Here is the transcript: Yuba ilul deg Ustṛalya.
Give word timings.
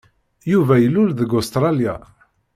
Yuba 0.51 0.75
ilul 0.85 1.09
deg 1.19 1.29
Ustṛalya. 1.39 1.95